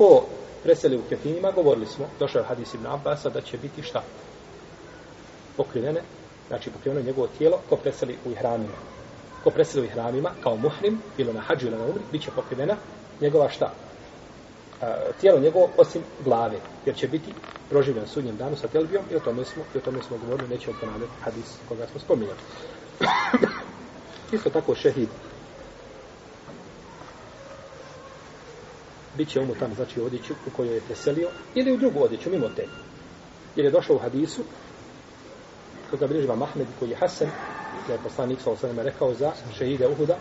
[0.00, 0.24] ko
[0.62, 4.02] preseli u kefinima, govorili smo, došao je hadis ibn Abbasa, da će biti šta?
[5.56, 6.00] Pokrivene,
[6.48, 8.78] znači pokriveno njegovo tijelo, ko preseli u ihramima.
[9.44, 12.76] Ko preseli u ihramima, kao muhrim, bilo na hađu ili na umri, bit će pokrivena
[13.20, 13.72] njegova šta?
[14.82, 16.56] A, tijelo njegovo osim glave,
[16.86, 17.32] jer će biti
[17.70, 20.76] proživljen sudnjem danu sa telbijom i o tome smo, i o tome smo govorili, nećemo
[20.80, 22.38] ponavljati hadis koga smo spominjali.
[24.32, 25.08] Isto tako šehid
[29.16, 32.48] bit će tamo znači u odjeću u kojoj je preselio, ili u drugu odjeću, mimo
[32.48, 32.66] te.
[33.56, 34.42] Jer je došao u hadisu,
[35.90, 37.28] koga bliživa Mahmed, koji je Hasan,
[37.86, 40.18] da je poslanik sa osvrame rekao za šehide Uhuda,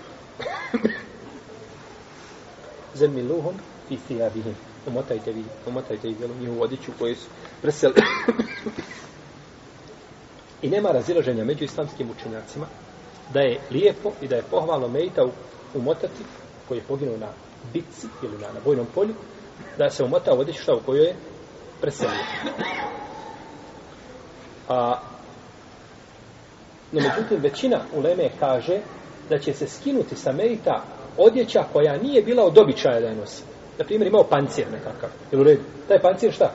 [2.95, 3.55] zemmiluhum
[3.89, 4.53] i thiyabihim.
[4.87, 7.27] Umotajte vi, umotajte vi velu njihovu odjeću koju su
[7.61, 7.93] preseli.
[10.61, 12.65] I nema razilaženja među islamskim učenjacima
[13.33, 15.27] da je lijepo i da je pohvalno mejta
[15.73, 16.23] umotati
[16.69, 17.27] koji je poginuo na
[17.73, 19.13] bitci ili na, na bojnom polju,
[19.77, 21.15] da se umota u odjeću šta u kojoj je
[21.81, 22.25] preselio.
[24.69, 24.99] A,
[26.91, 28.79] no, međutim, većina uleme kaže
[29.29, 30.83] da će se skinuti sa merita
[31.17, 33.43] odjeća koja nije bila od običaja da je nosi.
[33.77, 35.09] Na primjer, imao pancir nekakav.
[35.31, 35.61] Jel u redu?
[35.87, 36.51] Taj pancir šta?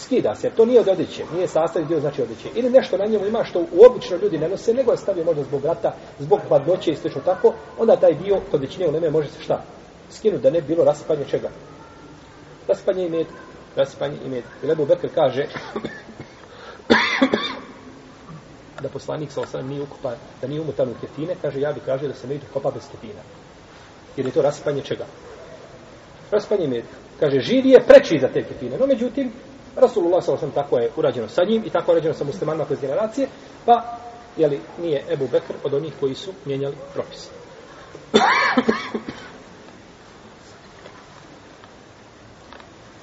[0.00, 2.48] Skida se, jer to nije od odjeće, nije sastavni dio znači odjeće.
[2.54, 5.64] Ili nešto na njemu ima što uobično ljudi ne nose, nego je stavio možda zbog
[5.64, 9.64] rata, zbog hladnoće i slično tako, onda taj dio kod većine uleme može se šta?
[10.10, 11.48] Skinuti da ne bi bilo raspanje čega?
[12.68, 13.26] Raspanje imet,
[13.76, 14.44] raspanje imet.
[14.62, 15.42] I Lebu Bekr kaže
[18.82, 22.08] da poslanik sa osam nije ukupan, da nije umutan u ketine, kaže ja bi kaže
[22.08, 23.20] da se ne kopa bez ketina.
[24.16, 25.06] Jer je to raspanje čega?
[26.30, 26.84] Raspanje imet.
[27.20, 28.78] Kaže, živi je preči za te ketine.
[28.78, 29.32] No, međutim,
[29.76, 30.50] Rasulullah s.a.v.
[30.54, 33.28] tako je urađeno sa njim i tako je urađeno sa muslimanima kroz generacije,
[33.66, 33.96] pa,
[34.36, 37.30] jeli, nije Ebu Bekr od onih koji su mijenjali propise.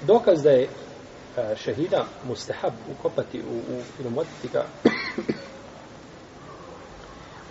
[0.07, 0.67] Dokaz da je e,
[1.55, 4.09] šehida mustahab ukopati u, u ili
[4.53, 4.65] ga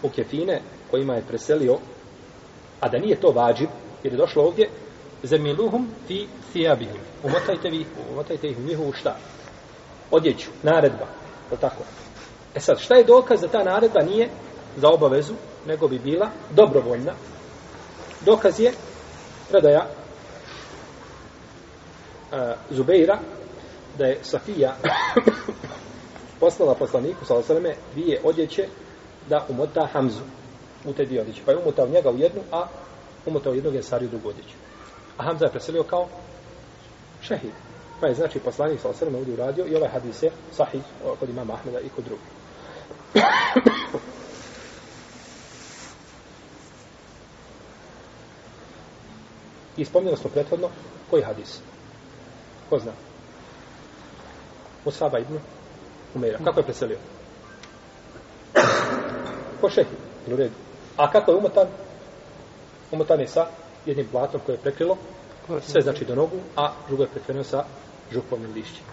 [0.02, 0.60] u kefine
[0.90, 1.78] kojima je preselio,
[2.80, 3.68] a da nije to vađib,
[4.02, 4.70] jer je došlo ovdje
[5.26, 7.00] zemiluhum fi thijabihim.
[7.22, 9.16] Umotajte vi, umotajte ih u njihovu šta?
[10.10, 11.06] Odjeću, naredba.
[11.50, 11.82] To tako.
[12.54, 14.28] E sad, šta je dokaz da ta naredba nije
[14.76, 15.34] za obavezu,
[15.66, 17.12] nego bi bila dobrovoljna?
[18.24, 18.72] Dokaz je
[19.50, 19.86] predaja
[22.32, 23.18] a, Zubeira
[23.98, 24.76] da je Safija
[26.40, 28.68] poslala poslaniku sa osaleme dvije odjeće
[29.28, 30.22] da umota Hamzu
[30.84, 31.42] u te dvije odjeće.
[31.46, 32.66] Pa je umotao njega u jednu, a
[33.26, 34.54] umotao jednog je Sariju drugu odjeću.
[35.16, 36.08] A Hamza je preselio kao
[37.22, 37.52] šehid.
[38.00, 40.82] Pa je znači poslanik sa osrme ovdje uradio i ovaj hadis je sahih
[41.20, 42.26] kod imama Ahmeda i kod drugih.
[49.76, 50.68] I spomnjeno smo prethodno
[51.10, 51.60] koji hadis?
[52.70, 52.92] Ko zna?
[54.84, 55.38] Musaba ibn
[56.14, 56.38] Umeira.
[56.44, 56.98] Kako je preselio?
[59.60, 59.98] Ko šehid?
[60.32, 60.54] U redu.
[60.96, 61.66] A kako je umotan?
[62.92, 63.46] Umotan je sa
[63.86, 64.96] jednim platom koje je prekrilo
[65.62, 67.64] sve znači do nogu, a drugo je prekreno sa
[68.12, 68.88] župovnim lišćima.